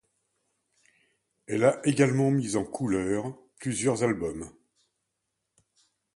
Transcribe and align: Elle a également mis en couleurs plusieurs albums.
Elle 1.45 1.63
a 1.63 1.79
également 1.85 2.31
mis 2.31 2.55
en 2.55 2.63
couleurs 2.63 3.37
plusieurs 3.59 4.01
albums. 4.01 4.49